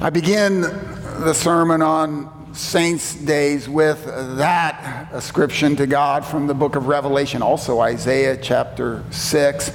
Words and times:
I 0.00 0.10
begin 0.10 0.60
the 0.60 1.32
sermon 1.32 1.82
on 1.82 2.54
Saints' 2.54 3.16
Days 3.16 3.68
with 3.68 4.04
that 4.04 5.08
ascription 5.10 5.74
to 5.74 5.88
God 5.88 6.24
from 6.24 6.46
the 6.46 6.54
book 6.54 6.76
of 6.76 6.86
Revelation, 6.86 7.42
also 7.42 7.80
Isaiah 7.80 8.36
chapter 8.36 9.02
6, 9.10 9.72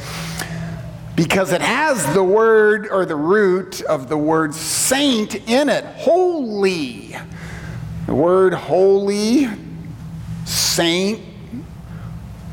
because 1.18 1.52
it 1.52 1.60
has 1.60 2.14
the 2.14 2.24
word 2.24 2.88
or 2.90 3.06
the 3.06 3.18
root 3.18 3.82
of 3.82 4.08
the 4.08 4.18
word 4.18 4.56
saint 4.56 5.36
in 5.50 5.68
it, 5.68 5.84
holy. 5.84 7.18
The 8.06 8.16
word 8.16 8.54
holy, 8.54 9.50
saint, 10.46 11.20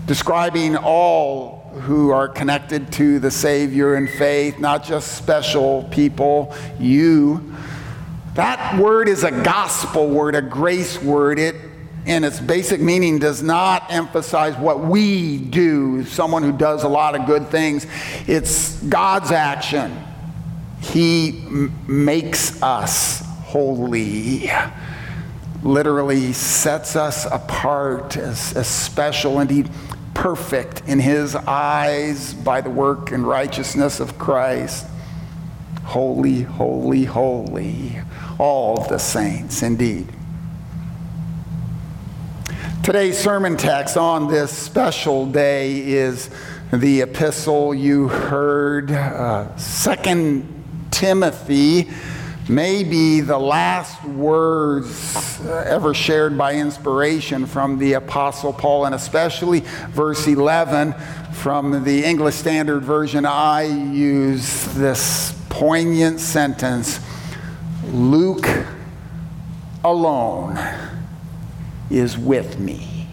describing 0.06 0.76
all 0.76 1.59
who 1.72 2.10
are 2.10 2.28
connected 2.28 2.92
to 2.92 3.18
the 3.18 3.30
Savior 3.30 3.96
in 3.96 4.06
faith, 4.06 4.58
not 4.58 4.84
just 4.84 5.16
special 5.16 5.84
people, 5.84 6.54
you. 6.78 7.54
That 8.34 8.78
word 8.80 9.08
is 9.08 9.24
a 9.24 9.30
gospel 9.30 10.08
word, 10.08 10.34
a 10.34 10.42
grace 10.42 11.00
word. 11.02 11.38
It, 11.38 11.56
in 12.06 12.24
its 12.24 12.40
basic 12.40 12.80
meaning, 12.80 13.18
does 13.18 13.42
not 13.42 13.90
emphasize 13.90 14.56
what 14.56 14.80
we 14.80 15.38
do, 15.38 16.04
someone 16.04 16.42
who 16.42 16.52
does 16.52 16.82
a 16.84 16.88
lot 16.88 17.14
of 17.14 17.26
good 17.26 17.48
things. 17.48 17.86
It's 18.26 18.80
God's 18.82 19.30
action. 19.30 19.96
He 20.80 21.42
m- 21.46 21.74
makes 21.86 22.62
us 22.62 23.20
holy 23.44 24.50
literally 25.62 26.32
sets 26.32 26.96
us 26.96 27.26
apart 27.26 28.16
as, 28.16 28.56
as 28.56 28.66
special, 28.66 29.40
indeed 29.40 29.68
perfect 30.14 30.82
in 30.86 30.98
his 30.98 31.34
eyes 31.34 32.34
by 32.34 32.60
the 32.60 32.70
work 32.70 33.12
and 33.12 33.26
righteousness 33.26 34.00
of 34.00 34.18
Christ. 34.18 34.86
Holy, 35.84 36.42
holy, 36.42 37.04
holy, 37.04 38.00
all 38.38 38.84
the 38.88 38.98
saints 38.98 39.62
indeed. 39.62 40.06
Today's 42.82 43.18
sermon 43.18 43.56
text 43.56 43.96
on 43.96 44.28
this 44.28 44.50
special 44.50 45.26
day 45.26 45.80
is 45.80 46.30
the 46.72 47.02
epistle 47.02 47.74
you 47.74 48.08
heard, 48.08 48.90
uh, 48.90 49.48
2 49.56 50.46
Timothy 50.90 51.90
may 52.48 52.82
be 52.82 53.20
the 53.20 53.38
last 53.38 54.02
words 54.04 55.40
uh, 55.40 55.64
ever 55.66 55.94
shared 55.94 56.36
by 56.36 56.54
inspiration 56.54 57.46
from 57.46 57.78
the 57.78 57.92
Apostle 57.94 58.52
Paul, 58.52 58.86
and 58.86 58.94
especially 58.94 59.60
verse 59.90 60.26
11 60.26 60.94
from 61.32 61.84
the 61.84 62.04
English 62.04 62.34
Standard 62.34 62.82
Version. 62.82 63.24
I 63.24 63.62
use 63.62 64.64
this 64.74 65.36
poignant 65.48 66.20
sentence 66.20 67.00
Luke 67.92 68.46
alone 69.84 70.58
is 71.90 72.16
with 72.16 72.58
me. 72.58 73.08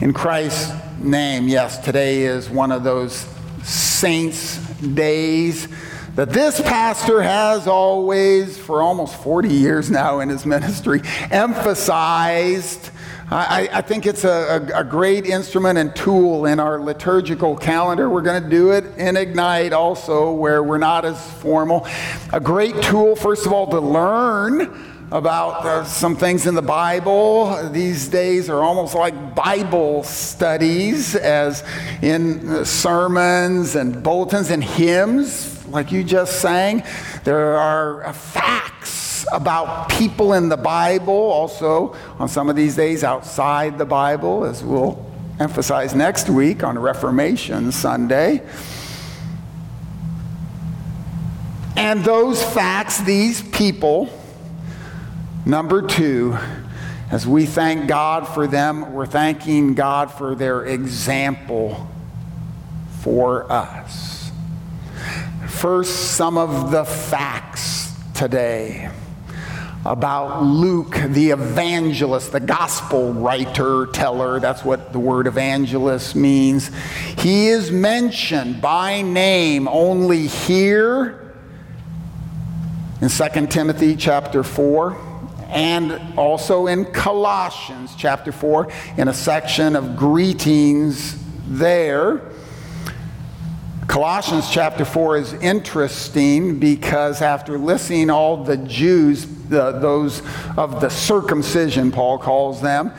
In 0.00 0.12
Christ's 0.12 0.72
name, 1.00 1.48
yes, 1.48 1.78
today 1.78 2.22
is 2.22 2.48
one 2.48 2.70
of 2.70 2.84
those 2.84 3.26
saints' 3.64 4.67
days 4.80 5.68
that 6.14 6.30
this 6.30 6.60
pastor 6.60 7.22
has 7.22 7.66
always, 7.66 8.58
for 8.58 8.82
almost 8.82 9.14
40 9.22 9.48
years 9.48 9.90
now 9.90 10.20
in 10.20 10.28
his 10.28 10.44
ministry, 10.44 11.00
emphasized. 11.30 12.90
I, 13.30 13.68
I 13.72 13.82
think 13.82 14.06
it's 14.06 14.24
a, 14.24 14.70
a, 14.74 14.80
a, 14.80 14.84
great 14.84 15.26
instrument 15.26 15.78
and 15.78 15.94
tool 15.94 16.46
in 16.46 16.58
our 16.58 16.80
liturgical 16.80 17.56
calendar. 17.56 18.08
We're 18.08 18.22
going 18.22 18.42
to 18.42 18.48
do 18.48 18.72
it 18.72 18.84
in 18.96 19.16
Ignite 19.16 19.74
also, 19.74 20.32
where 20.32 20.62
we're 20.62 20.78
not 20.78 21.04
as 21.04 21.30
formal. 21.34 21.86
A 22.32 22.40
great 22.40 22.80
tool, 22.82 23.14
first 23.14 23.44
of 23.44 23.52
all, 23.52 23.66
to 23.68 23.80
learn 23.80 24.97
about 25.10 25.64
uh, 25.64 25.84
some 25.84 26.16
things 26.16 26.46
in 26.46 26.54
the 26.54 26.62
Bible. 26.62 27.70
These 27.70 28.08
days 28.08 28.50
are 28.50 28.60
almost 28.60 28.94
like 28.94 29.34
Bible 29.34 30.02
studies, 30.02 31.14
as 31.14 31.64
in 32.02 32.64
sermons 32.64 33.74
and 33.74 34.02
bulletins 34.02 34.50
and 34.50 34.62
hymns, 34.62 35.66
like 35.68 35.90
you 35.92 36.04
just 36.04 36.40
sang. 36.40 36.82
There 37.24 37.56
are 37.56 38.12
facts 38.12 39.24
about 39.32 39.88
people 39.88 40.34
in 40.34 40.48
the 40.48 40.56
Bible, 40.56 41.14
also 41.14 41.96
on 42.18 42.28
some 42.28 42.50
of 42.50 42.56
these 42.56 42.76
days 42.76 43.02
outside 43.02 43.78
the 43.78 43.86
Bible, 43.86 44.44
as 44.44 44.62
we'll 44.62 45.04
emphasize 45.40 45.94
next 45.94 46.28
week 46.28 46.62
on 46.62 46.78
Reformation 46.78 47.72
Sunday. 47.72 48.42
And 51.76 52.04
those 52.04 52.42
facts, 52.42 53.00
these 53.02 53.40
people, 53.40 54.10
Number 55.48 55.80
two, 55.80 56.36
as 57.10 57.26
we 57.26 57.46
thank 57.46 57.88
God 57.88 58.28
for 58.28 58.46
them, 58.46 58.92
we're 58.92 59.06
thanking 59.06 59.72
God 59.72 60.12
for 60.12 60.34
their 60.34 60.66
example 60.66 61.88
for 63.00 63.50
us. 63.50 64.30
First, 65.46 66.16
some 66.16 66.36
of 66.36 66.70
the 66.70 66.84
facts 66.84 67.96
today 68.12 68.90
about 69.86 70.42
Luke, 70.42 70.98
the 71.06 71.30
evangelist, 71.30 72.30
the 72.30 72.40
gospel 72.40 73.14
writer, 73.14 73.86
teller. 73.86 74.40
That's 74.40 74.62
what 74.62 74.92
the 74.92 74.98
word 74.98 75.26
evangelist 75.26 76.14
means. 76.14 76.70
He 77.16 77.48
is 77.48 77.70
mentioned 77.70 78.60
by 78.60 79.00
name 79.00 79.66
only 79.66 80.26
here 80.26 81.34
in 83.00 83.08
2 83.08 83.46
Timothy 83.46 83.96
chapter 83.96 84.42
4 84.42 85.07
and 85.48 86.18
also 86.18 86.66
in 86.66 86.84
Colossians 86.86 87.94
chapter 87.96 88.32
4 88.32 88.70
in 88.98 89.08
a 89.08 89.14
section 89.14 89.76
of 89.76 89.96
greetings 89.96 91.22
there. 91.46 92.30
Colossians 93.86 94.50
chapter 94.50 94.84
4 94.84 95.16
is 95.16 95.32
interesting 95.34 96.58
because 96.58 97.22
after 97.22 97.56
listing 97.56 98.10
all 98.10 98.44
the 98.44 98.58
Jews, 98.58 99.24
the, 99.48 99.72
those 99.72 100.22
of 100.58 100.82
the 100.82 100.90
circumcision, 100.90 101.90
Paul 101.90 102.18
calls 102.18 102.60
them, 102.60 102.92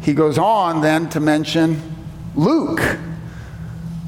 he 0.00 0.14
goes 0.14 0.38
on 0.38 0.80
then 0.80 1.10
to 1.10 1.20
mention 1.20 1.80
Luke. 2.34 2.80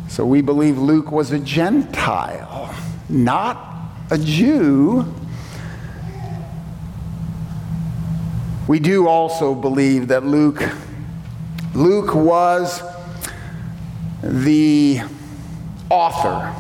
So 0.09 0.25
we 0.25 0.41
believe 0.41 0.79
Luke 0.79 1.13
was 1.13 1.33
a 1.33 1.39
Gentile, 1.39 2.75
not 3.11 3.93
a 4.11 4.17
Jew. 4.17 5.13
We 8.69 8.79
do 8.79 9.09
also 9.09 9.57
believe 9.57 10.07
that 10.09 10.25
Luke, 10.25 10.63
Luke 11.75 12.15
was 12.15 12.81
the 14.23 15.01
author 15.91 16.55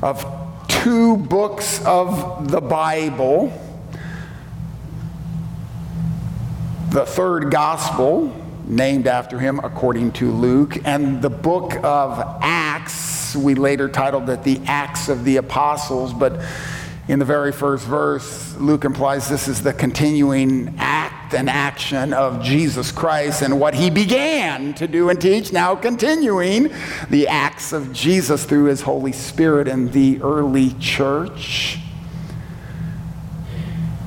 of 0.00 0.24
two 0.68 1.16
books 1.16 1.84
of 1.84 2.52
the 2.52 2.60
Bible. 2.60 3.52
The 6.90 7.04
third 7.04 7.50
gospel, 7.50 8.32
named 8.66 9.08
after 9.08 9.40
him 9.40 9.58
according 9.58 10.12
to 10.12 10.30
Luke, 10.30 10.78
and 10.84 11.20
the 11.20 11.30
book 11.30 11.74
of 11.82 12.38
Acts, 12.40 13.34
we 13.34 13.56
later 13.56 13.88
titled 13.88 14.30
it 14.30 14.44
the 14.44 14.60
Acts 14.66 15.08
of 15.08 15.24
the 15.24 15.38
Apostles, 15.38 16.14
but 16.14 16.40
in 17.10 17.18
the 17.18 17.24
very 17.24 17.50
first 17.50 17.84
verse, 17.86 18.54
Luke 18.58 18.84
implies 18.84 19.28
this 19.28 19.48
is 19.48 19.64
the 19.64 19.72
continuing 19.72 20.72
act 20.78 21.34
and 21.34 21.50
action 21.50 22.12
of 22.12 22.40
Jesus 22.40 22.92
Christ 22.92 23.42
and 23.42 23.58
what 23.58 23.74
he 23.74 23.90
began 23.90 24.74
to 24.74 24.86
do 24.86 25.08
and 25.10 25.20
teach, 25.20 25.52
now 25.52 25.74
continuing 25.74 26.70
the 27.10 27.26
acts 27.26 27.72
of 27.72 27.92
Jesus 27.92 28.44
through 28.44 28.66
his 28.66 28.82
Holy 28.82 29.10
Spirit 29.10 29.66
in 29.66 29.90
the 29.90 30.22
early 30.22 30.72
church. 30.74 31.78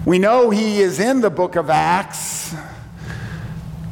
We 0.06 0.18
know 0.18 0.50
he 0.50 0.80
is 0.80 1.02
in 1.02 1.20
the 1.20 1.30
book 1.30 1.58
of 1.58 1.70
Acts 1.70 2.56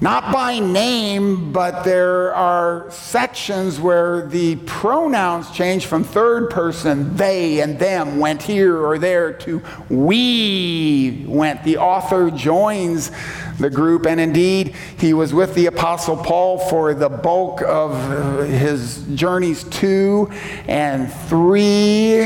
not 0.01 0.33
by 0.33 0.57
name, 0.57 1.51
but 1.51 1.83
there 1.83 2.33
are 2.33 2.89
sections 2.89 3.79
where 3.79 4.27
the 4.27 4.55
pronouns 4.65 5.51
change 5.51 5.85
from 5.85 6.03
third 6.03 6.49
person, 6.49 7.15
they 7.15 7.61
and 7.61 7.77
them 7.77 8.17
went 8.17 8.41
here 8.41 8.83
or 8.83 8.97
there, 8.97 9.31
to 9.31 9.61
we 9.89 11.23
went. 11.27 11.63
The 11.63 11.77
author 11.77 12.31
joins 12.31 13.11
the 13.59 13.69
group, 13.69 14.07
and 14.07 14.19
indeed, 14.19 14.75
he 14.97 15.13
was 15.13 15.35
with 15.35 15.53
the 15.53 15.67
Apostle 15.67 16.17
Paul 16.17 16.57
for 16.57 16.95
the 16.95 17.09
bulk 17.09 17.61
of 17.61 18.47
his 18.47 19.05
journeys 19.13 19.63
two 19.65 20.31
and 20.67 21.13
three. 21.13 22.23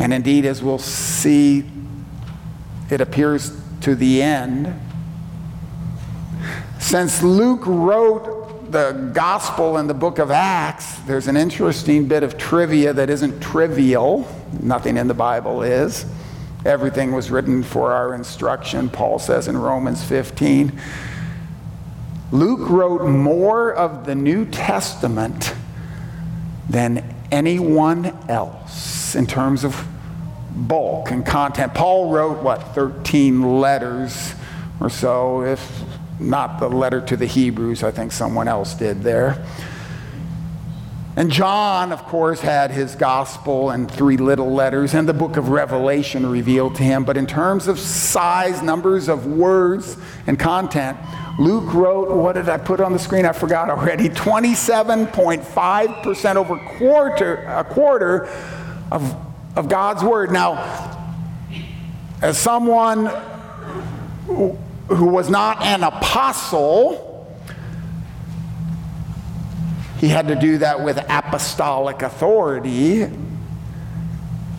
And 0.00 0.14
indeed, 0.14 0.46
as 0.46 0.62
we'll 0.62 0.78
see, 0.78 1.70
it 2.88 3.02
appears 3.02 3.50
to 3.82 3.94
the 3.94 4.22
end. 4.22 4.74
Since 6.78 7.22
Luke 7.22 7.66
wrote 7.66 8.70
the 8.70 9.10
gospel 9.12 9.78
in 9.78 9.86
the 9.86 9.94
book 9.94 10.18
of 10.18 10.30
Acts, 10.30 10.98
there's 11.00 11.26
an 11.26 11.36
interesting 11.36 12.06
bit 12.06 12.22
of 12.22 12.38
trivia 12.38 12.92
that 12.92 13.10
isn't 13.10 13.40
trivial. 13.40 14.28
Nothing 14.60 14.96
in 14.96 15.08
the 15.08 15.14
Bible 15.14 15.62
is. 15.62 16.06
Everything 16.64 17.12
was 17.12 17.30
written 17.30 17.62
for 17.62 17.92
our 17.92 18.14
instruction, 18.14 18.88
Paul 18.88 19.18
says 19.18 19.48
in 19.48 19.56
Romans 19.56 20.04
15. 20.04 20.78
Luke 22.30 22.68
wrote 22.68 23.06
more 23.06 23.72
of 23.72 24.04
the 24.04 24.14
New 24.14 24.44
Testament 24.44 25.54
than 26.68 27.14
anyone 27.30 28.06
else 28.28 29.14
in 29.14 29.26
terms 29.26 29.64
of 29.64 29.86
bulk 30.66 31.10
and 31.10 31.24
content. 31.24 31.74
Paul 31.74 32.10
wrote, 32.10 32.42
what, 32.42 32.74
13 32.74 33.60
letters 33.60 34.34
or 34.80 34.90
so, 34.90 35.42
if 35.42 35.82
not 36.20 36.58
the 36.58 36.68
letter 36.68 37.00
to 37.00 37.16
the 37.16 37.26
Hebrews, 37.26 37.82
I 37.82 37.90
think 37.90 38.12
someone 38.12 38.48
else 38.48 38.74
did 38.74 39.02
there. 39.02 39.44
And 41.16 41.32
John, 41.32 41.90
of 41.90 42.04
course, 42.04 42.40
had 42.40 42.70
his 42.70 42.94
gospel 42.94 43.70
and 43.70 43.90
three 43.90 44.16
little 44.16 44.52
letters, 44.52 44.94
and 44.94 45.08
the 45.08 45.14
book 45.14 45.36
of 45.36 45.48
Revelation 45.48 46.30
revealed 46.30 46.76
to 46.76 46.84
him. 46.84 47.02
But 47.02 47.16
in 47.16 47.26
terms 47.26 47.66
of 47.66 47.80
size, 47.80 48.62
numbers 48.62 49.08
of 49.08 49.26
words, 49.26 49.96
and 50.28 50.38
content, 50.38 50.96
Luke 51.40 51.74
wrote, 51.74 52.10
what 52.10 52.36
did 52.36 52.48
I 52.48 52.56
put 52.56 52.80
on 52.80 52.92
the 52.92 53.00
screen? 53.00 53.26
I 53.26 53.32
forgot 53.32 53.68
already. 53.68 54.08
27.5% 54.08 56.36
over 56.36 56.56
quarter, 56.78 57.44
a 57.48 57.64
quarter 57.64 58.28
of, 58.92 59.27
of 59.56 59.68
God's 59.68 60.02
word. 60.02 60.30
Now, 60.30 60.96
as 62.22 62.38
someone 62.38 63.10
who, 64.26 64.58
was 64.88 65.28
not 65.28 65.62
an 65.62 65.82
apostle, 65.82 67.04
he 69.98 70.08
had 70.08 70.28
to 70.28 70.34
do 70.34 70.58
that 70.58 70.82
with 70.82 70.98
apostolic 71.08 72.02
authority. 72.02 73.02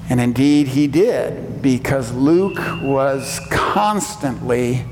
And 0.09 0.19
indeed, 0.19 0.67
he 0.67 0.87
did, 0.87 1.61
because 1.61 2.11
Luke 2.11 2.59
was 2.81 3.39
constantly 3.51 4.85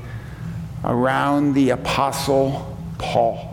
around 0.84 1.54
the 1.54 1.70
Apostle 1.70 2.76
Paul. 2.98 3.47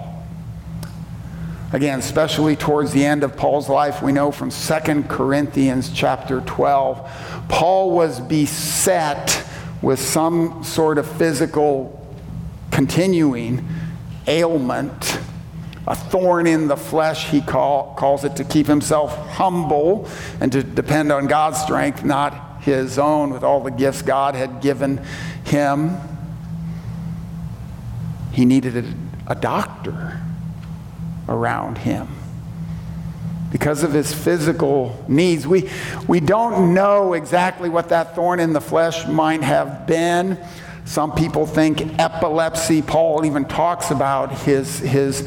Again, 1.75 1.99
especially 1.99 2.55
towards 2.55 2.93
the 2.93 3.03
end 3.03 3.21
of 3.25 3.35
Paul's 3.35 3.67
life, 3.67 4.01
we 4.01 4.13
know 4.13 4.31
from 4.31 4.49
2 4.49 5.03
Corinthians 5.09 5.91
chapter 5.91 6.39
12, 6.39 7.45
Paul 7.49 7.91
was 7.91 8.21
beset 8.21 9.45
with 9.81 9.99
some 9.99 10.63
sort 10.63 10.97
of 10.97 11.05
physical 11.05 12.01
continuing 12.71 13.67
ailment 14.25 15.19
a 15.85 15.95
thorn 15.95 16.47
in 16.47 16.69
the 16.69 16.77
flesh, 16.77 17.29
he 17.29 17.41
call, 17.41 17.93
calls 17.95 18.23
it, 18.23 18.37
to 18.37 18.45
keep 18.45 18.67
himself 18.67 19.13
humble 19.31 20.07
and 20.39 20.53
to 20.53 20.63
depend 20.63 21.11
on 21.11 21.27
God's 21.27 21.59
strength, 21.59 22.05
not 22.05 22.63
his 22.63 22.97
own, 22.97 23.31
with 23.31 23.43
all 23.43 23.61
the 23.61 23.69
gifts 23.69 24.01
God 24.01 24.33
had 24.33 24.61
given 24.61 25.03
him. 25.43 25.97
He 28.31 28.45
needed 28.45 28.77
a, 28.77 29.31
a 29.33 29.35
doctor 29.35 30.21
around 31.27 31.77
him 31.79 32.07
because 33.51 33.83
of 33.83 33.93
his 33.93 34.13
physical 34.13 35.01
needs. 35.07 35.47
We, 35.47 35.69
we 36.07 36.19
don't 36.19 36.73
know 36.73 37.13
exactly 37.13 37.69
what 37.69 37.89
that 37.89 38.13
thorn 38.13 38.39
in 38.41 38.51
the 38.51 38.59
flesh 38.59 39.07
might 39.07 39.43
have 39.43 39.87
been. 39.87 40.37
Some 40.83 41.13
people 41.13 41.45
think 41.45 41.97
epilepsy. 41.97 42.81
Paul 42.81 43.25
even 43.25 43.45
talks 43.45 43.91
about 43.91 44.31
his, 44.39 44.79
his, 44.79 45.21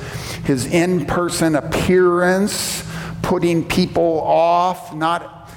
his 0.45 0.67
in 0.67 1.07
person 1.07 1.57
appearance, 1.57 2.87
putting 3.23 3.67
people 3.67 4.21
off, 4.21 4.95
not 4.95 5.51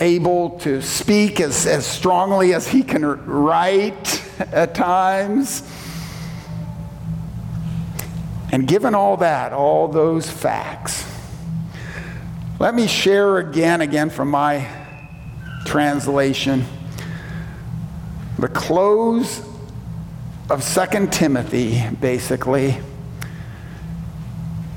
able 0.00 0.58
to 0.60 0.80
speak 0.80 1.40
as, 1.40 1.66
as 1.66 1.84
strongly 1.84 2.54
as 2.54 2.68
he 2.68 2.82
can 2.82 3.04
write 3.04 4.22
at 4.52 4.74
times. 4.74 5.62
And 8.52 8.68
given 8.68 8.94
all 8.94 9.16
that, 9.16 9.54
all 9.54 9.88
those 9.88 10.30
facts, 10.30 11.10
let 12.60 12.74
me 12.74 12.86
share 12.86 13.38
again, 13.38 13.80
again 13.80 14.10
from 14.10 14.28
my 14.28 14.68
translation 15.64 16.64
the 18.38 18.48
close 18.48 19.40
of 20.50 20.62
Second 20.62 21.12
Timothy, 21.12 21.82
basically, 22.00 22.76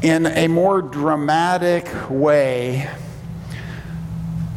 in 0.01 0.25
a 0.25 0.47
more 0.47 0.81
dramatic 0.81 1.87
way. 2.09 2.89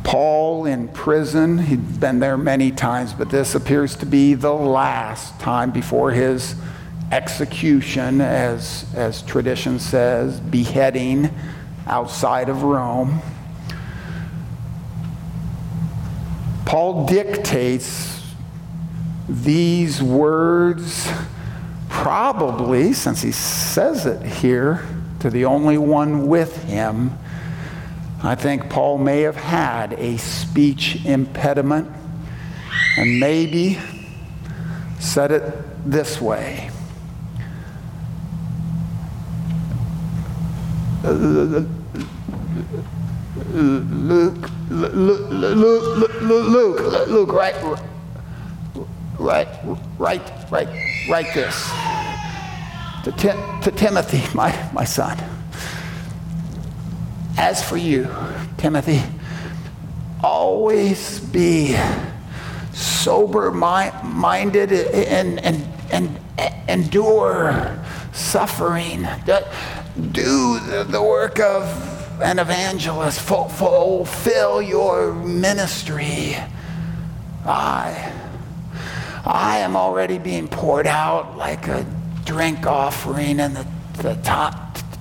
Paul 0.05 0.67
in 0.67 0.89
prison, 0.89 1.59
he'd 1.59 1.99
been 1.99 2.19
there 2.21 2.37
many 2.37 2.71
times, 2.71 3.15
but 3.15 3.31
this 3.31 3.55
appears 3.55 3.97
to 3.97 4.07
be 4.07 4.35
the 4.35 4.53
last 4.53 5.41
time 5.41 5.71
before 5.71 6.11
his 6.11 6.55
execution, 7.11 8.21
as, 8.21 8.87
as 8.95 9.23
tradition 9.23 9.79
says, 9.79 10.41
beheading 10.41 11.31
outside 11.87 12.49
of 12.49 12.63
Rome. 12.63 13.21
Paul 16.67 17.07
dictates 17.07 18.35
these 19.29 20.03
words, 20.03 21.11
probably, 21.89 22.93
since 22.93 23.23
he 23.23 23.33
says 23.33 24.07
it 24.07 24.23
here, 24.23 24.87
to 25.21 25.31
the 25.31 25.47
only 25.47 25.79
one 25.79 26.29
with 26.29 26.65
him, 26.65 27.19
I 28.23 28.35
think 28.35 28.69
Paul 28.69 28.99
may 28.99 29.23
have 29.23 29.37
had 29.37 29.93
a 29.95 30.17
speech 30.17 31.05
impediment 31.05 31.91
and 32.97 33.21
maybe 33.21 33.79
said 34.99 35.31
it 35.31 35.91
this 35.91 36.21
way. 36.21 36.71
Luke, 41.05 41.69
Luke, 44.71 45.31
Luke, 45.31 46.21
Luke, 46.21 47.09
Luke, 47.09 47.33
right? 47.33 47.55
write, 49.19 49.49
write, 49.99 50.51
write, 50.51 50.69
write 51.09 51.35
this 51.35 51.71
to, 53.05 53.13
Tim, 53.17 53.61
to 53.63 53.71
Timothy, 53.71 54.23
my, 54.35 54.71
my 54.73 54.85
son. 54.85 55.19
As 57.37 57.63
for 57.63 57.77
you, 57.77 58.09
Timothy, 58.57 59.03
always 60.23 61.21
be 61.21 61.77
sober 62.73 63.53
minded 63.53 64.73
and, 64.73 65.39
and, 65.41 65.65
and, 65.93 66.19
endure 66.69 67.79
suffering. 68.13 69.07
Do 70.13 70.61
the 70.85 71.03
work 71.03 71.41
of 71.41 72.21
an 72.23 72.39
evangelist. 72.39 73.21
Fulfill 73.21 74.63
your 74.63 75.13
ministry. 75.13 76.37
I 77.45 78.13
I 79.25 79.59
am 79.59 79.77
already 79.77 80.19
being 80.19 80.49
poured 80.49 80.87
out 80.87 81.37
like 81.37 81.69
a 81.69 81.85
drink 82.25 82.67
offering, 82.67 83.41
and 83.41 83.57
the, 83.57 83.67
the 84.03 84.15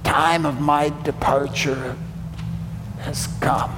time 0.03 0.45
of 0.45 0.59
my 0.59 0.93
departure 1.03 1.95
has 2.99 3.27
come. 3.39 3.71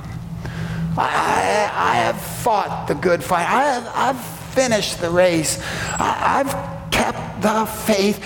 I, 0.97 1.69
I 1.71 1.95
have 1.97 2.19
fought 2.19 2.87
the 2.87 2.95
good 2.95 3.23
fight. 3.23 3.47
I 3.47 3.63
have, 3.73 3.91
I've 3.93 4.25
finished 4.55 5.01
the 5.01 5.09
race. 5.09 5.61
I, 5.99 6.43
have 6.43 6.91
kept 6.91 7.41
the 7.41 7.65
faith. 7.65 8.19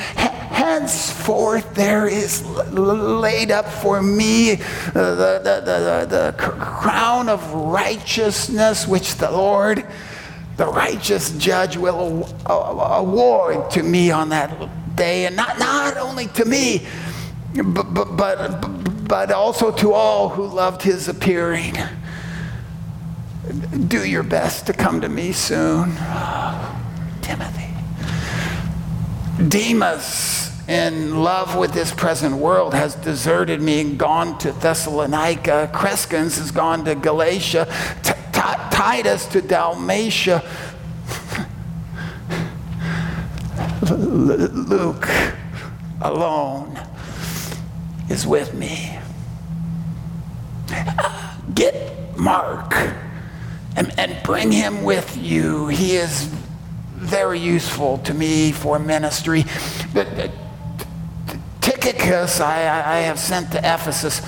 Henceforth, 0.54 1.74
there 1.74 2.08
is 2.08 2.46
laid 2.46 3.52
up 3.52 3.68
for 3.68 4.02
me 4.02 4.54
uh, 4.54 4.56
the, 4.94 5.42
the, 5.44 5.62
the, 5.66 6.06
the, 6.08 6.36
crown 6.38 7.28
of 7.28 7.54
righteousness, 7.54 8.88
which 8.88 9.16
the 9.16 9.32
Lord 9.32 9.86
the 10.58 10.68
righteous 10.68 11.36
judge 11.38 11.78
will 11.78 12.30
award 12.46 13.72
to 13.72 13.82
me 13.82 14.12
on 14.12 14.30
that 14.30 14.96
day, 14.96 15.26
and 15.26 15.36
not, 15.36 15.58
not 15.58 15.98
only 15.98 16.28
to 16.28 16.46
me, 16.46 16.86
but, 17.56 18.16
but, 18.16 19.08
but 19.08 19.32
also 19.32 19.72
to 19.72 19.94
all 19.94 20.30
who 20.30 20.46
loved 20.46 20.84
his 20.84 21.08
appearing. 21.08 21.76
Do 23.88 24.06
your 24.06 24.24
best 24.24 24.68
to 24.68 24.74
come 24.74 25.02
to 25.02 25.10
me 25.10 25.32
soon. 25.34 25.96
Timothy. 27.22 27.73
Demas, 29.48 30.52
in 30.68 31.24
love 31.24 31.58
with 31.58 31.74
this 31.74 31.92
present 31.92 32.36
world, 32.36 32.74
has 32.74 32.96
deserted 32.96 33.62
me 33.62 33.82
and 33.82 33.98
gone 33.98 34.38
to 34.40 34.52
Thessalonica. 34.52 35.72
Crescens 35.74 36.38
has 36.38 36.52
gone 36.52 36.86
to 36.86 36.96
Galatia. 36.96 37.68
Titus 38.72 39.26
to 39.28 39.42
Dalmatia. 39.42 40.44
Luke 43.92 45.08
alone 46.02 46.80
is 48.10 48.28
with 48.28 48.54
me. 48.54 48.98
Get 51.56 52.18
Mark 52.18 52.74
and, 53.76 53.92
and 53.98 54.22
bring 54.24 54.52
him 54.52 54.84
with 54.84 55.18
you. 55.18 55.68
He 55.68 55.96
is 55.96 56.30
very 57.04 57.40
useful 57.40 57.98
to 58.00 58.14
me 58.14 58.52
for 58.52 58.80
ministry. 58.80 59.46
But, 59.94 60.08
uh, 60.20 60.28
Tychicus, 61.62 62.40
I, 62.40 62.58
I 62.96 63.00
have 63.00 63.20
sent 63.20 63.52
to 63.52 63.60
Ephesus. 63.60 64.20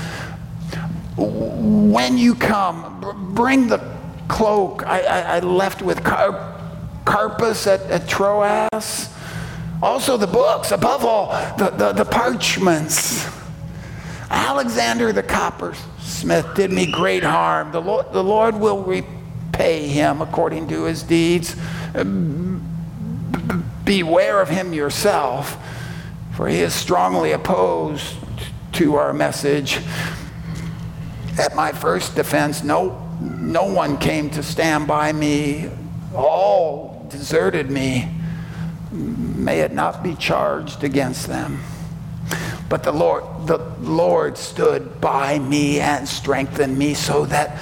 When 1.17 2.17
you 2.17 2.35
come, 2.35 3.31
bring 3.33 3.67
the 3.67 3.95
cloak 4.27 4.83
I, 4.85 5.01
I, 5.01 5.19
I 5.37 5.39
left 5.39 5.81
with 5.81 6.03
Car- 6.03 6.59
Carpus 7.05 7.67
at, 7.67 7.81
at 7.83 8.07
Troas. 8.07 9.09
Also, 9.81 10.17
the 10.17 10.27
books, 10.27 10.71
above 10.71 11.05
all, 11.05 11.29
the, 11.57 11.69
the, 11.69 11.93
the 11.93 12.05
parchments. 12.05 13.27
Alexander 14.29 15.13
the 15.13 15.21
coppersmith 15.21 16.55
did 16.55 16.71
me 16.71 16.91
great 16.91 17.23
harm. 17.23 17.71
The 17.71 17.81
Lord, 17.81 18.11
the 18.11 18.23
Lord 18.23 18.55
will 18.55 18.83
repay 18.83 19.24
him 19.57 20.21
according 20.21 20.67
to 20.69 20.83
his 20.83 21.03
deeds. 21.03 21.55
Beware 23.83 24.41
of 24.41 24.49
him 24.49 24.73
yourself, 24.73 25.57
for 26.35 26.47
he 26.47 26.59
is 26.59 26.73
strongly 26.73 27.31
opposed 27.31 28.15
to 28.73 28.95
our 28.95 29.13
message. 29.13 29.79
At 31.37 31.55
my 31.55 31.71
first 31.71 32.15
defense, 32.15 32.63
no, 32.63 33.01
no 33.19 33.65
one 33.65 33.97
came 33.97 34.29
to 34.31 34.43
stand 34.43 34.87
by 34.87 35.11
me. 35.13 35.69
All 36.13 37.07
deserted 37.09 37.69
me. 37.69 38.09
May 38.91 39.59
it 39.59 39.73
not 39.73 40.01
be 40.01 40.15
charged 40.15 40.83
against 40.83 41.27
them. 41.27 41.61
But 42.69 42.83
the 42.83 42.91
Lord, 42.91 43.23
the 43.45 43.59
Lord 43.81 44.37
stood 44.37 44.99
by 44.99 45.37
me 45.37 45.79
and 45.79 46.07
strengthened 46.07 46.77
me 46.77 46.95
so 46.95 47.25
that 47.25 47.59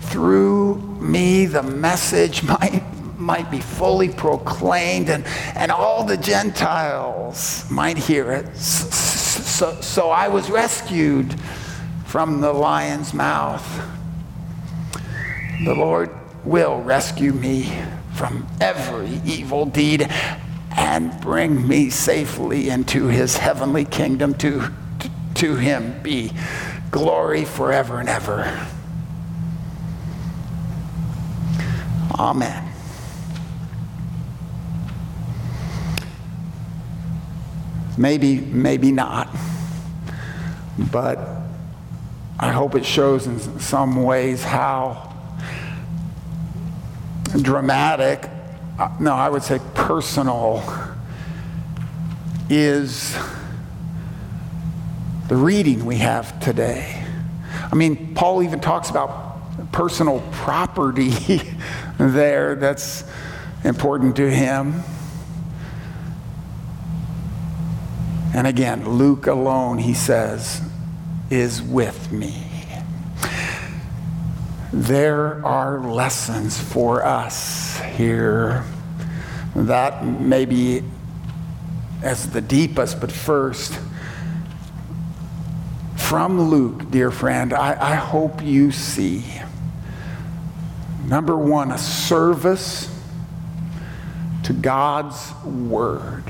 through 0.00 0.89
me 1.00 1.46
the 1.46 1.62
message 1.62 2.42
might, 2.60 2.82
might 3.18 3.50
be 3.50 3.60
fully 3.60 4.08
proclaimed 4.08 5.08
and, 5.10 5.24
and 5.54 5.70
all 5.70 6.04
the 6.04 6.16
Gentiles 6.16 7.68
might 7.70 7.96
hear 7.96 8.32
it. 8.32 8.56
So, 8.56 9.80
so 9.80 10.10
I 10.10 10.28
was 10.28 10.50
rescued 10.50 11.34
from 12.06 12.40
the 12.40 12.52
lion's 12.52 13.14
mouth. 13.14 13.64
The 15.64 15.74
Lord 15.74 16.10
will 16.44 16.80
rescue 16.82 17.32
me 17.32 17.70
from 18.14 18.46
every 18.60 19.20
evil 19.24 19.66
deed 19.66 20.08
and 20.76 21.18
bring 21.20 21.66
me 21.68 21.90
safely 21.90 22.68
into 22.68 23.06
his 23.06 23.36
heavenly 23.36 23.84
kingdom. 23.84 24.34
To, 24.34 24.70
to, 24.98 25.10
to 25.34 25.54
him 25.56 26.00
be 26.02 26.32
glory 26.90 27.44
forever 27.44 28.00
and 28.00 28.08
ever. 28.08 28.68
Amen. 32.20 32.72
Maybe, 37.96 38.40
maybe 38.40 38.92
not. 38.92 39.34
But 40.92 41.18
I 42.38 42.52
hope 42.52 42.74
it 42.74 42.84
shows 42.84 43.26
in 43.26 43.38
some 43.58 44.02
ways 44.02 44.44
how 44.44 45.14
dramatic 47.40 48.28
uh, 48.80 48.88
no, 48.98 49.12
I 49.12 49.28
would 49.28 49.42
say 49.42 49.58
personal, 49.74 50.62
is 52.48 53.14
the 55.28 55.36
reading 55.36 55.84
we 55.84 55.96
have 55.96 56.40
today. 56.40 57.04
I 57.70 57.74
mean, 57.74 58.14
Paul 58.14 58.42
even 58.42 58.58
talks 58.58 58.88
about 58.88 59.30
personal 59.72 60.20
property 60.32 61.10
there 62.00 62.54
that's 62.54 63.04
important 63.64 64.16
to 64.16 64.30
him. 64.30 64.82
And 68.34 68.46
again, 68.46 68.88
Luke 68.88 69.26
alone, 69.26 69.78
he 69.78 69.92
says, 69.92 70.62
is 71.30 71.62
with 71.62 72.10
me. 72.10 72.46
There 74.72 75.44
are 75.44 75.80
lessons 75.80 76.58
for 76.58 77.04
us 77.04 77.78
here. 77.80 78.64
That 79.54 80.06
maybe 80.06 80.84
as 82.02 82.30
the 82.30 82.40
deepest, 82.40 83.00
but 83.00 83.10
first, 83.10 83.78
from 85.96 86.40
Luke, 86.40 86.90
dear 86.90 87.10
friend, 87.10 87.52
I, 87.52 87.92
I 87.92 87.94
hope 87.96 88.42
you 88.42 88.70
see 88.70 89.24
number 91.10 91.36
one, 91.36 91.72
a 91.72 91.78
service 91.78 92.88
to 94.44 94.52
God's 94.52 95.34
Word. 95.44 96.24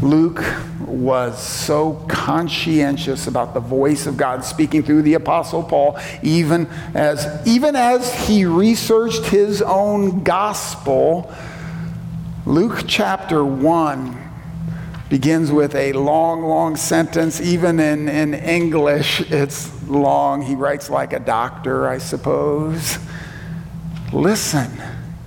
Luke 0.00 0.44
was 0.86 1.42
so 1.42 1.94
conscientious 2.08 3.26
about 3.26 3.54
the 3.54 3.60
voice 3.60 4.06
of 4.06 4.16
God 4.16 4.44
speaking 4.44 4.84
through 4.84 5.02
the 5.02 5.14
apostle 5.14 5.62
Paul 5.62 5.98
even 6.22 6.66
as 6.92 7.26
even 7.46 7.74
as 7.74 8.26
he 8.26 8.44
researched 8.44 9.24
his 9.24 9.62
own 9.62 10.22
gospel 10.22 11.32
Luke 12.44 12.84
chapter 12.86 13.42
1 13.42 14.24
begins 15.08 15.52
with 15.52 15.74
a 15.74 15.92
long 15.92 16.42
long 16.42 16.76
sentence. 16.76 17.40
Even 17.40 17.80
in, 17.80 18.08
in 18.08 18.34
English 18.34 19.20
it's 19.30 19.70
long. 19.88 20.42
He 20.42 20.54
writes 20.54 20.90
like 20.90 21.12
a 21.12 21.20
doctor 21.20 21.88
I 21.88 21.98
suppose. 21.98 22.98
Listen 24.12 24.70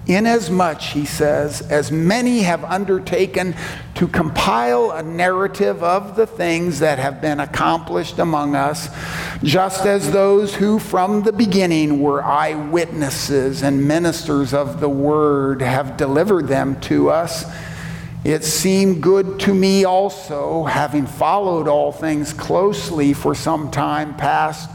Inasmuch, 0.07 0.79
he 0.79 1.05
says, 1.05 1.61
as 1.63 1.91
many 1.91 2.39
have 2.39 2.63
undertaken 2.63 3.53
to 3.95 4.07
compile 4.07 4.91
a 4.91 5.03
narrative 5.03 5.83
of 5.83 6.15
the 6.15 6.25
things 6.25 6.79
that 6.79 6.97
have 6.97 7.19
been 7.19 7.41
accomplished 7.41 8.17
among 8.17 8.55
us, 8.55 8.87
just 9.43 9.85
as 9.85 10.11
those 10.11 10.55
who 10.55 10.79
from 10.79 11.23
the 11.23 11.33
beginning 11.33 11.99
were 11.99 12.23
eyewitnesses 12.23 13.63
and 13.63 13.85
ministers 13.85 14.53
of 14.53 14.79
the 14.79 14.89
word 14.89 15.61
have 15.61 15.97
delivered 15.97 16.47
them 16.47 16.79
to 16.81 17.09
us, 17.09 17.43
it 18.27 18.43
seemed 18.43 19.01
good 19.01 19.39
to 19.39 19.53
me 19.53 19.85
also, 19.85 20.65
having 20.65 21.07
followed 21.07 21.69
all 21.69 21.93
things 21.93 22.33
closely 22.33 23.13
for 23.13 23.33
some 23.33 23.71
time 23.71 24.13
past 24.17 24.69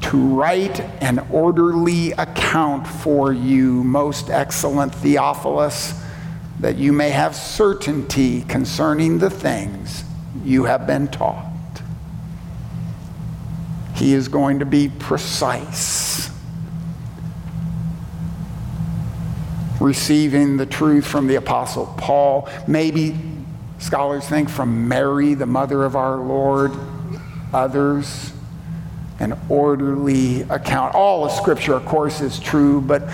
to 0.00 0.16
write 0.16 0.80
an 1.00 1.24
orderly 1.30 2.10
account 2.10 2.88
for 2.88 3.32
you, 3.32 3.84
most 3.84 4.30
excellent 4.30 4.92
Theophilus, 4.92 5.94
that 6.58 6.76
you 6.76 6.92
may 6.92 7.10
have 7.10 7.36
certainty 7.36 8.42
concerning 8.42 9.20
the 9.20 9.30
things 9.30 10.02
you 10.42 10.64
have 10.64 10.84
been 10.84 11.06
taught. 11.06 11.52
He 13.94 14.12
is 14.12 14.26
going 14.26 14.58
to 14.58 14.66
be 14.66 14.88
precise. 14.88 16.30
Receiving 19.80 20.56
the 20.56 20.66
truth 20.66 21.06
from 21.06 21.26
the 21.26 21.36
Apostle 21.36 21.86
Paul, 21.96 22.48
maybe 22.66 23.16
scholars 23.78 24.26
think 24.26 24.48
from 24.48 24.88
Mary, 24.88 25.34
the 25.34 25.46
mother 25.46 25.84
of 25.84 25.94
our 25.94 26.16
Lord, 26.16 26.72
others 27.52 28.32
an 29.20 29.38
orderly 29.48 30.42
account. 30.42 30.94
All 30.94 31.24
of 31.24 31.32
Scripture, 31.32 31.74
of 31.74 31.84
course, 31.84 32.20
is 32.20 32.38
true, 32.38 32.80
but, 32.80 33.08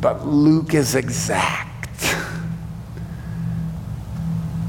but 0.00 0.26
Luke 0.26 0.74
is 0.74 0.94
exact. 0.94 1.66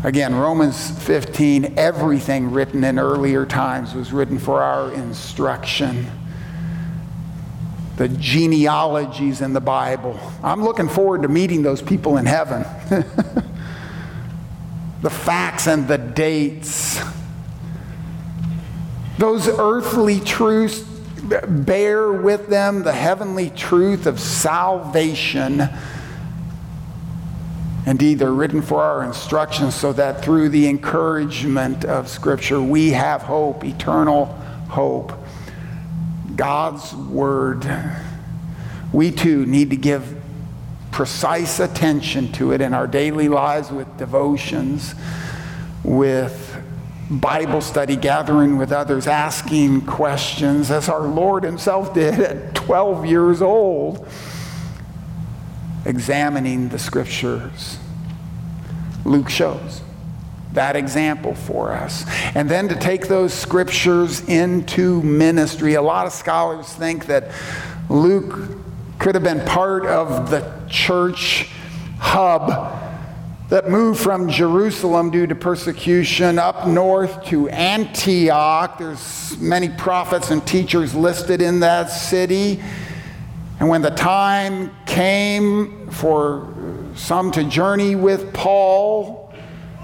Again, 0.03 0.35
Romans 0.35 0.91
15, 1.05 1.73
everything 1.77 2.51
written 2.51 2.83
in 2.83 2.97
earlier 2.97 3.45
times 3.45 3.93
was 3.93 4.13
written 4.13 4.39
for 4.39 4.61
our 4.61 4.91
instruction. 4.93 6.07
The 7.97 8.07
genealogies 8.09 9.41
in 9.41 9.53
the 9.53 9.61
Bible. 9.61 10.19
I'm 10.43 10.63
looking 10.63 10.87
forward 10.87 11.23
to 11.23 11.27
meeting 11.27 11.61
those 11.61 11.81
people 11.81 12.17
in 12.17 12.25
heaven. 12.25 12.63
the 15.01 15.09
facts 15.09 15.67
and 15.67 15.87
the 15.87 15.97
dates 15.97 17.01
those 19.17 19.47
earthly 19.47 20.19
truths 20.19 20.79
bear 20.79 22.11
with 22.11 22.47
them 22.47 22.83
the 22.83 22.93
heavenly 22.93 23.49
truth 23.49 24.05
of 24.05 24.19
salvation. 24.19 25.63
Indeed, 27.87 28.19
they're 28.19 28.31
written 28.31 28.61
for 28.61 28.83
our 28.83 29.03
instruction 29.03 29.71
so 29.71 29.91
that 29.93 30.23
through 30.23 30.49
the 30.49 30.67
encouragement 30.67 31.83
of 31.83 32.09
Scripture, 32.09 32.61
we 32.61 32.91
have 32.91 33.23
hope, 33.23 33.65
eternal 33.65 34.25
hope. 34.69 35.13
God's 36.37 36.93
Word. 36.93 37.67
We 38.93 39.11
too 39.11 39.45
need 39.45 39.71
to 39.71 39.75
give 39.75 40.21
precise 40.91 41.59
attention 41.59 42.31
to 42.33 42.53
it 42.53 42.61
in 42.61 42.73
our 42.73 42.87
daily 42.87 43.27
lives 43.27 43.71
with 43.71 43.97
devotions, 43.97 44.95
with 45.83 46.55
Bible 47.09 47.61
study, 47.61 47.95
gathering 47.95 48.57
with 48.57 48.71
others, 48.71 49.07
asking 49.07 49.81
questions, 49.81 50.71
as 50.71 50.89
our 50.89 51.07
Lord 51.07 51.43
Himself 51.43 51.93
did 51.93 52.19
at 52.19 52.55
12 52.55 53.05
years 53.05 53.41
old, 53.41 54.07
examining 55.85 56.69
the 56.69 56.79
scriptures. 56.79 57.79
Luke 59.05 59.29
shows 59.29 59.81
that 60.57 60.75
example 60.75 61.35
for 61.35 61.71
us. 61.71 62.03
And 62.35 62.49
then 62.49 62.67
to 62.69 62.75
take 62.75 63.07
those 63.07 63.31
scriptures 63.33 64.27
into 64.27 65.01
ministry. 65.03 65.75
A 65.75 65.81
lot 65.81 66.07
of 66.07 66.13
scholars 66.13 66.67
think 66.73 67.05
that 67.05 67.31
Luke 67.89 68.57
could 68.97 69.13
have 69.13 69.23
been 69.23 69.45
part 69.45 69.85
of 69.85 70.31
the 70.31 70.51
church 70.67 71.49
hub 71.99 72.83
that 73.49 73.69
moved 73.69 73.99
from 74.01 74.29
Jerusalem 74.29 75.11
due 75.11 75.27
to 75.27 75.35
persecution 75.35 76.39
up 76.39 76.67
north 76.67 77.23
to 77.25 77.47
Antioch. 77.49 78.79
There's 78.79 79.37
many 79.37 79.69
prophets 79.69 80.31
and 80.31 80.45
teachers 80.45 80.95
listed 80.95 81.39
in 81.39 81.59
that 81.59 81.91
city. 81.91 82.61
And 83.59 83.69
when 83.69 83.83
the 83.83 83.91
time 83.91 84.71
came 84.85 85.89
for 85.91 86.53
some 86.95 87.31
to 87.31 87.43
journey 87.43 87.95
with 87.95 88.33
Paul, 88.33 89.26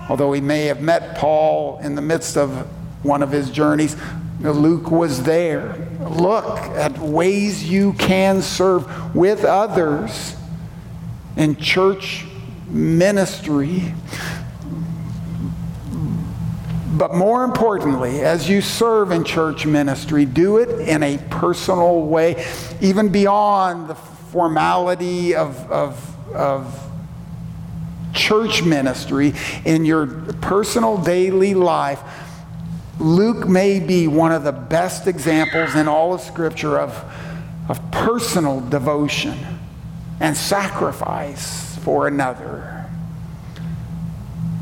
although 0.10 0.34
he 0.34 0.42
may 0.42 0.66
have 0.66 0.82
met 0.82 1.16
Paul 1.16 1.80
in 1.80 1.96
the 1.96 2.02
midst 2.02 2.38
of 2.38 2.68
one 3.04 3.22
of 3.22 3.32
his 3.32 3.50
journeys, 3.50 3.96
Luke 4.40 4.92
was 4.92 5.24
there. 5.24 5.76
Look 6.10 6.58
at 6.60 6.98
ways 7.00 7.70
you 7.70 7.94
can 7.94 8.42
serve 8.42 9.16
with 9.16 9.46
others 9.46 10.36
in 11.38 11.56
church 11.56 12.26
ministry. 12.68 13.94
But 16.98 17.16
more 17.16 17.44
importantly, 17.44 18.22
as 18.22 18.48
you 18.48 18.62
serve 18.62 19.12
in 19.12 19.24
church 19.24 19.66
ministry, 19.66 20.26
do 20.26 20.58
it 20.58 20.70
in 20.88 21.02
a 21.02 21.18
personal 21.30 22.02
way, 22.02 22.46
even 22.82 23.10
beyond 23.10 23.90
the 23.90 23.96
formality 23.96 25.36
of, 25.36 25.72
of, 25.72 26.36
of 26.36 26.93
church 28.14 28.64
ministry, 28.64 29.34
in 29.66 29.86
your 29.86 30.08
personal 30.42 30.98
daily 30.98 31.54
life. 31.54 32.02
Luke 33.00 33.48
may 33.48 33.80
be 33.80 34.08
one 34.08 34.32
of 34.32 34.44
the 34.44 34.52
best 34.52 35.08
examples 35.08 35.76
in 35.76 35.88
all 35.88 36.14
of 36.14 36.22
Scripture 36.22 36.80
of, 36.80 37.04
of 37.68 37.92
personal 37.92 38.62
devotion 38.62 39.38
and 40.20 40.38
sacrifice 40.38 41.76
for 41.80 42.08
another. 42.08 42.86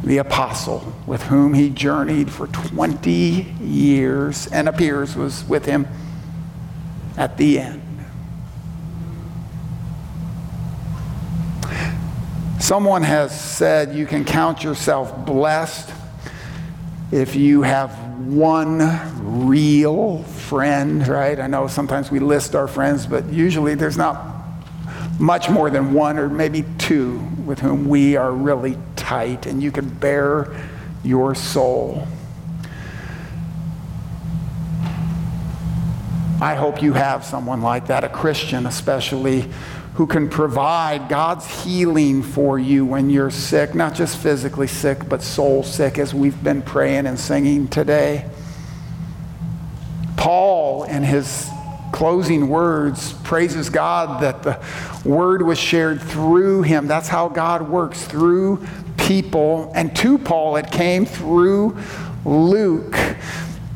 The 0.03 0.17
apostle 0.17 0.93
with 1.05 1.23
whom 1.23 1.53
he 1.53 1.69
journeyed 1.69 2.31
for 2.31 2.47
20 2.47 3.11
years 3.61 4.47
and 4.47 4.67
appears 4.67 5.15
was 5.15 5.43
with 5.43 5.65
him 5.65 5.87
at 7.17 7.37
the 7.37 7.59
end. 7.59 7.90
Someone 12.71 13.03
has 13.03 13.37
said 13.37 13.93
you 13.93 14.05
can 14.05 14.23
count 14.23 14.63
yourself 14.63 15.25
blessed 15.25 15.93
if 17.11 17.35
you 17.35 17.63
have 17.63 17.91
one 18.25 18.79
real 19.45 20.23
friend, 20.23 21.05
right? 21.05 21.37
I 21.37 21.47
know 21.47 21.67
sometimes 21.67 22.09
we 22.09 22.19
list 22.19 22.55
our 22.55 22.69
friends, 22.69 23.05
but 23.05 23.27
usually 23.27 23.75
there's 23.75 23.97
not 23.97 24.25
much 25.19 25.49
more 25.49 25.69
than 25.69 25.91
one 25.91 26.17
or 26.17 26.29
maybe 26.29 26.63
two 26.77 27.19
with 27.45 27.59
whom 27.59 27.89
we 27.89 28.15
are 28.15 28.31
really 28.31 28.77
tight 28.95 29.47
and 29.47 29.61
you 29.61 29.73
can 29.73 29.89
bare 29.89 30.55
your 31.03 31.35
soul. 31.35 32.07
I 36.39 36.55
hope 36.55 36.81
you 36.81 36.93
have 36.93 37.25
someone 37.25 37.61
like 37.61 37.87
that, 37.87 38.05
a 38.05 38.09
Christian 38.09 38.65
especially, 38.65 39.51
who 40.01 40.07
can 40.07 40.27
provide 40.27 41.07
God's 41.09 41.63
healing 41.63 42.23
for 42.23 42.57
you 42.57 42.83
when 42.83 43.11
you're 43.11 43.29
sick, 43.29 43.75
not 43.75 43.93
just 43.93 44.17
physically 44.17 44.65
sick, 44.65 45.07
but 45.07 45.21
soul 45.21 45.61
sick, 45.61 45.99
as 45.99 46.11
we've 46.11 46.43
been 46.43 46.63
praying 46.63 47.05
and 47.05 47.19
singing 47.19 47.67
today. 47.67 48.27
Paul, 50.17 50.85
in 50.85 51.03
his 51.03 51.47
closing 51.91 52.49
words 52.49 53.13
praises 53.13 53.69
God 53.69 54.23
that 54.23 54.41
the 54.41 54.59
word 55.07 55.43
was 55.43 55.59
shared 55.59 56.01
through 56.01 56.63
him. 56.63 56.87
That's 56.87 57.07
how 57.07 57.29
God 57.29 57.69
works 57.69 58.03
through 58.03 58.65
people. 58.97 59.71
And 59.75 59.95
to 59.97 60.17
Paul, 60.17 60.55
it 60.55 60.71
came 60.71 61.05
through 61.05 61.77
Luke. 62.25 62.95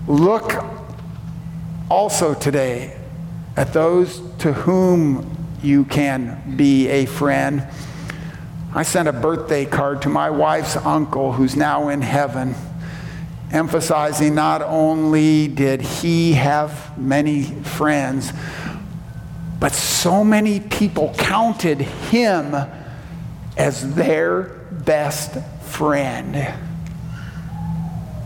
Look 0.08 0.66
also 1.88 2.34
today 2.34 2.98
at 3.56 3.74
those 3.74 4.24
to 4.40 4.54
whom 4.54 5.35
you 5.66 5.86
can 5.86 6.56
be 6.56 6.88
a 6.88 7.06
friend. 7.06 7.68
I 8.74 8.84
sent 8.84 9.08
a 9.08 9.14
birthday 9.14 9.66
card 9.66 10.04
to 10.04 10.10
my 10.10 10.30
wife's 10.30 10.78
uncle 10.78 11.34
who's 11.34 11.56
now 11.56 11.90
in 11.90 12.02
heaven 12.02 12.56
emphasizing 13.52 14.36
not 14.36 14.62
only 14.62 15.48
did 15.48 15.82
he 15.82 16.34
have 16.34 16.98
many 16.98 17.44
friends, 17.44 18.34
but 19.60 19.72
so 19.72 20.24
many 20.24 20.60
people 20.60 21.14
counted 21.18 21.80
him 21.80 22.56
as 23.58 23.96
their 23.96 24.44
best 24.72 25.42
friend. 25.62 26.36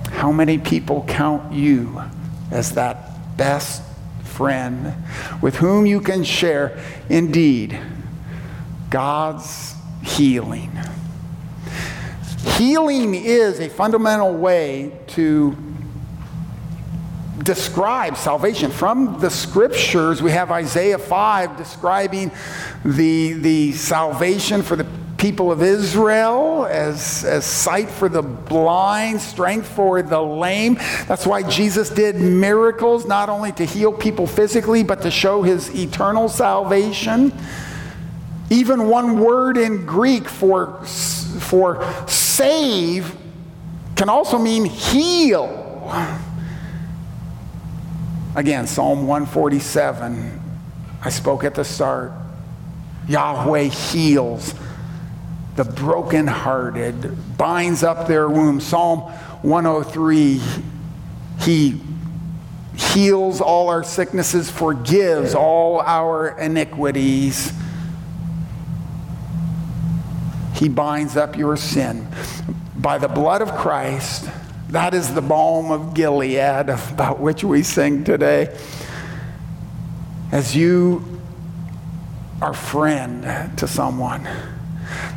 How 0.09 0.31
many 0.31 0.57
people 0.57 1.05
count 1.07 1.53
you 1.53 2.01
as 2.51 2.73
that 2.73 3.37
best 3.37 3.83
friend 4.39 4.93
with 5.41 5.57
whom 5.57 5.85
you 5.85 5.99
can 5.99 6.23
share, 6.23 6.81
indeed, 7.09 7.77
God's 8.89 9.75
healing? 10.01 10.71
Healing 12.55 13.15
is 13.15 13.59
a 13.59 13.67
fundamental 13.67 14.33
way 14.33 14.97
to 15.07 15.57
describe 17.43 18.15
salvation. 18.15 18.71
From 18.71 19.19
the 19.19 19.29
scriptures, 19.29 20.21
we 20.21 20.31
have 20.31 20.51
Isaiah 20.51 20.99
5 20.99 21.57
describing 21.57 22.31
the, 22.85 23.33
the 23.33 23.73
salvation 23.73 24.63
for 24.63 24.77
the 24.77 24.87
people 25.19 25.51
of 25.51 25.61
Israel 25.61 26.65
as, 26.65 27.25
as 27.25 27.45
sight 27.45 27.89
for 27.89 28.09
the 28.09 28.21
blind, 28.21 29.21
strength 29.21 29.67
for 29.67 30.01
the 30.01 30.19
lame. 30.19 30.75
That's 31.07 31.27
why 31.27 31.43
Jesus 31.43 31.89
did 31.89 32.15
miracles, 32.15 33.05
not 33.05 33.29
only 33.29 33.51
to 33.53 33.65
heal 33.65 33.91
people 33.91 34.25
physically, 34.25 34.81
but 34.81 35.01
to 35.01 35.11
show 35.11 35.43
his 35.43 35.75
eternal 35.75 36.29
salvation. 36.29 37.33
Even 38.49 38.87
one 38.87 39.19
word 39.19 39.57
in 39.57 39.85
Greek 39.85 40.27
for, 40.27 40.83
for 40.85 41.85
save 42.07 43.15
can 43.95 44.09
also 44.09 44.39
mean 44.39 44.65
heal. 44.65 45.67
Again, 48.35 48.67
Psalm 48.67 49.05
147, 49.05 50.41
I 51.03 51.09
spoke 51.09 51.43
at 51.43 51.55
the 51.55 51.65
start. 51.65 52.13
Yahweh 53.09 53.63
heals 53.63 54.53
the 55.59 55.65
brokenhearted, 55.65 57.37
binds 57.37 57.83
up 57.83 58.07
their 58.07 58.29
wounds. 58.29 58.65
Psalm 58.65 59.01
103, 59.41 60.39
He 61.41 61.81
heals 62.77 63.41
all 63.41 63.67
our 63.67 63.83
sicknesses, 63.83 64.49
forgives 64.49 65.35
all 65.35 65.81
our 65.81 66.29
iniquities. 66.39 67.51
He 70.55 70.69
binds 70.69 71.17
up 71.17 71.35
your 71.35 71.57
sin. 71.57 72.07
By 72.77 72.97
the 72.97 73.09
blood 73.09 73.41
of 73.41 73.51
Christ, 73.51 74.29
that 74.69 74.93
is 74.93 75.13
the 75.13 75.21
balm 75.21 75.71
of 75.71 75.93
Gilead 75.93 76.69
about 76.69 77.19
which 77.19 77.43
we 77.43 77.63
sing 77.63 78.05
today. 78.05 78.57
As 80.31 80.55
you 80.55 81.19
are 82.41 82.53
friend 82.53 83.57
to 83.57 83.67
someone, 83.67 84.25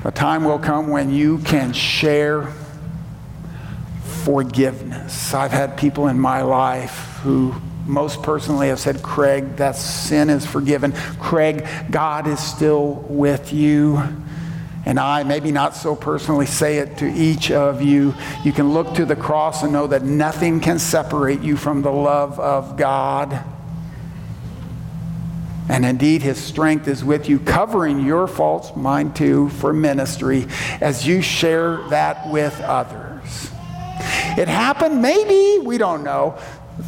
the 0.02 0.10
time 0.10 0.44
will 0.44 0.58
come 0.58 0.88
when 0.88 1.10
you 1.10 1.38
can 1.38 1.72
share 1.72 2.52
forgiveness. 4.24 5.34
I've 5.34 5.52
had 5.52 5.76
people 5.76 6.08
in 6.08 6.18
my 6.18 6.42
life 6.42 7.18
who 7.22 7.54
most 7.86 8.22
personally 8.22 8.68
have 8.68 8.78
said, 8.78 9.02
Craig, 9.02 9.56
that 9.56 9.76
sin 9.76 10.30
is 10.30 10.46
forgiven. 10.46 10.92
Craig, 11.20 11.66
God 11.90 12.26
is 12.26 12.38
still 12.38 13.04
with 13.08 13.52
you 13.52 14.00
and 14.84 14.98
I, 14.98 15.22
maybe 15.22 15.52
not 15.52 15.76
so 15.76 15.94
personally, 15.94 16.46
say 16.46 16.78
it 16.78 16.98
to 16.98 17.06
each 17.06 17.50
of 17.52 17.82
you. 17.82 18.14
You 18.44 18.52
can 18.52 18.72
look 18.72 18.94
to 18.94 19.04
the 19.04 19.14
cross 19.14 19.62
and 19.62 19.72
know 19.72 19.86
that 19.86 20.02
nothing 20.02 20.58
can 20.58 20.78
separate 20.78 21.40
you 21.40 21.56
from 21.56 21.82
the 21.82 21.92
love 21.92 22.40
of 22.40 22.76
God. 22.76 23.44
And 25.68 25.86
indeed, 25.86 26.22
his 26.22 26.38
strength 26.38 26.88
is 26.88 27.04
with 27.04 27.28
you, 27.28 27.38
covering 27.38 28.04
your 28.04 28.26
faults, 28.26 28.74
mine 28.74 29.12
too, 29.12 29.48
for 29.50 29.72
ministry 29.72 30.46
as 30.80 31.06
you 31.06 31.22
share 31.22 31.88
that 31.88 32.28
with 32.30 32.60
others. 32.60 33.50
It 34.36 34.48
happened, 34.48 35.00
maybe, 35.00 35.64
we 35.64 35.78
don't 35.78 36.02
know, 36.02 36.38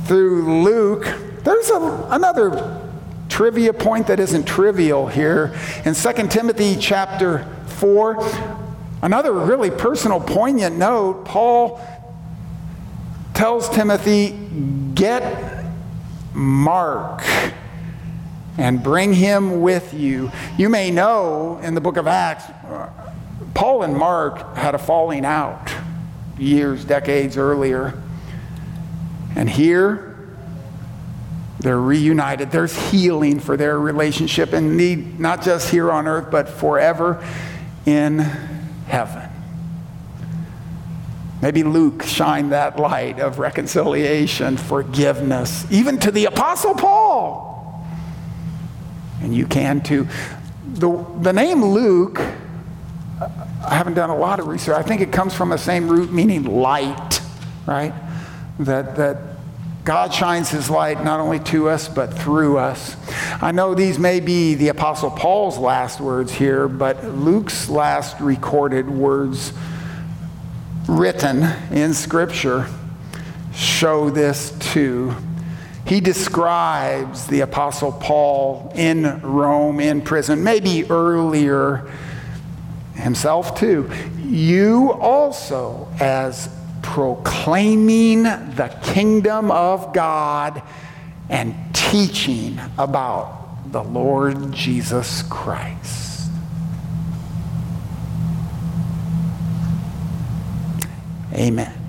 through 0.07 0.63
Luke. 0.63 1.05
There's 1.45 1.71
a, 1.71 2.09
another 2.11 2.81
trivia 3.29 3.73
point 3.73 4.09
that 4.09 4.19
isn't 4.19 4.45
trivial 4.45 5.07
here. 5.07 5.55
In 5.85 5.95
2 5.95 6.13
Timothy 6.29 6.77
chapter 6.79 7.47
4, 7.67 8.25
another 9.03 9.33
really 9.33 9.71
personal, 9.71 10.21
poignant 10.21 10.77
note, 10.77 11.25
Paul 11.25 11.81
tells 13.35 13.69
Timothy, 13.69 14.31
get 14.95 15.65
Mark 16.33 17.23
and 18.59 18.83
bring 18.83 19.13
him 19.13 19.61
with 19.63 19.93
you. 19.95 20.31
You 20.57 20.69
may 20.69 20.91
know 20.91 21.59
in 21.63 21.75
the 21.75 21.81
book 21.81 21.97
of 21.97 22.07
Acts, 22.07 22.45
Paul 23.55 23.83
and 23.83 23.97
Mark 23.97 24.57
had 24.57 24.75
a 24.75 24.79
falling 24.79 25.25
out 25.25 25.73
years, 26.39 26.85
decades 26.85 27.37
earlier. 27.37 28.01
And 29.37 29.49
here, 29.51 30.15
they're 31.61 31.81
reunited. 31.81 32.51
There's 32.51 32.91
healing 32.91 33.41
for 33.41 33.57
their 33.57 33.79
relationship 33.79 34.53
and 34.53 34.77
need 34.77 35.19
not 35.19 35.43
just 35.43 35.71
here 35.71 35.91
on 35.91 36.07
earth, 36.07 36.31
but 36.31 36.49
forever 36.49 37.25
in 37.87 38.19
heaven. 38.19 39.31
Maybe 41.41 41.63
Luke 41.63 42.03
shined 42.05 42.53
that 42.53 42.79
light 42.79 43.21
of 43.21 43.39
reconciliation, 43.39 44.57
forgiveness, 44.57 45.67
even 45.71 45.99
to 45.99 46.11
the 46.11 46.25
Apostle 46.25 46.75
Paul. 46.75 47.14
And 49.25 49.35
you 49.35 49.47
can 49.47 49.81
too. 49.81 50.07
The, 50.75 51.05
the 51.21 51.33
name 51.33 51.65
Luke, 51.65 52.21
I 52.21 53.75
haven't 53.75 53.95
done 53.95 54.11
a 54.11 54.17
lot 54.17 54.39
of 54.39 54.49
research. 54.49 54.77
I 54.77 54.83
think 54.83 55.01
it 55.01 55.11
comes 55.11 55.33
from 55.35 55.49
the 55.49 55.57
same 55.57 55.89
root 55.89 56.13
meaning 56.13 56.45
light, 56.45 57.23
right? 57.67 57.95
That, 58.59 58.97
that 58.97 59.17
God 59.85 60.13
shines 60.13 60.51
his 60.51 60.69
light 60.69 61.03
not 61.03 61.21
only 61.21 61.41
to 61.41 61.71
us, 61.71 61.89
but 61.89 62.13
through 62.13 62.59
us. 62.59 62.97
I 63.41 63.51
know 63.53 63.75
these 63.75 63.99
may 63.99 64.21
be 64.21 64.55
the 64.55 64.69
Apostle 64.69 65.11
Paul's 65.11 65.57
last 65.57 66.01
words 66.01 66.31
here, 66.31 66.69
but 66.69 67.03
Luke's 67.05 67.71
last 67.71 68.21
recorded 68.21 68.91
words 68.91 69.55
written 70.87 71.45
in 71.71 71.95
Scripture 71.95 72.69
show 73.55 74.11
this 74.11 74.51
too. 74.59 75.15
He 75.87 76.01
describes 76.01 77.27
the 77.27 77.41
Apostle 77.41 77.93
Paul 77.93 78.73
in 78.75 79.21
Rome, 79.21 79.81
in 79.81 80.01
prison, 80.01 80.43
maybe 80.43 80.91
earlier 80.91 81.91
himself 82.95 83.59
too. 83.59 83.91
You 84.25 84.93
also, 84.93 85.89
as 86.01 86.49
proclaiming 86.83 88.23
the 88.23 88.75
kingdom 88.83 89.51
of 89.51 89.93
God 89.93 90.63
and 91.29 91.55
teaching 91.75 92.59
about 92.79 93.73
the 93.73 93.83
Lord 93.83 94.53
Jesus 94.53 95.23
Christ. 95.23 96.31
Amen. 101.35 101.84